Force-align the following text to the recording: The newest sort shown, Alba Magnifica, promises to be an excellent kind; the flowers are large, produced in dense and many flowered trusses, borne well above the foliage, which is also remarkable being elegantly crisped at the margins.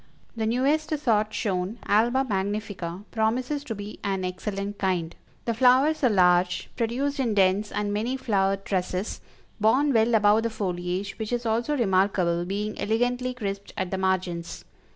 The 0.35 0.47
newest 0.47 0.97
sort 0.97 1.31
shown, 1.31 1.77
Alba 1.85 2.23
Magnifica, 2.27 3.03
promises 3.11 3.63
to 3.65 3.75
be 3.75 3.99
an 4.03 4.25
excellent 4.25 4.79
kind; 4.79 5.15
the 5.45 5.53
flowers 5.53 6.03
are 6.03 6.09
large, 6.09 6.71
produced 6.75 7.19
in 7.19 7.35
dense 7.35 7.71
and 7.71 7.93
many 7.93 8.17
flowered 8.17 8.65
trusses, 8.65 9.21
borne 9.59 9.93
well 9.93 10.15
above 10.15 10.41
the 10.41 10.49
foliage, 10.49 11.19
which 11.19 11.31
is 11.31 11.45
also 11.45 11.77
remarkable 11.77 12.45
being 12.45 12.79
elegantly 12.81 13.35
crisped 13.35 13.73
at 13.77 13.91
the 13.91 13.97
margins. 13.99 14.65